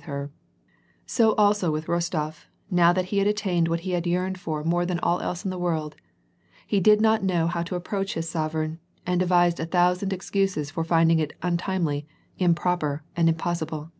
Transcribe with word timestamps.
with 0.00 0.06
her; 0.06 0.30
so 1.04 1.34
also 1.34 1.70
with 1.70 1.84
Rostof^ 1.84 2.44
now 2.70 2.90
that 2.90 3.10
he 3.12 3.18
had 3.18 3.26
attained 3.26 3.68
what 3.68 3.80
he 3.80 3.90
had 3.90 4.06
yearned 4.06 4.40
for 4.40 4.64
more 4.64 4.86
than 4.86 4.98
all 5.00 5.20
else 5.20 5.44
in 5.44 5.50
the 5.50 5.58
world; 5.58 5.94
he 6.66 6.80
did 6.80 7.02
not 7.02 7.22
know 7.22 7.46
how 7.48 7.62
to 7.62 7.74
approach 7.76 8.14
his 8.14 8.26
sovereign, 8.26 8.78
and 9.04 9.20
devised 9.20 9.60
a 9.60 9.66
thou 9.66 9.92
sand 9.92 10.14
excuses 10.14 10.70
for 10.70 10.84
finding 10.84 11.18
it 11.18 11.34
untimely, 11.42 12.06
improper, 12.38 13.02
and 13.14 13.28
impossible. 13.28 13.90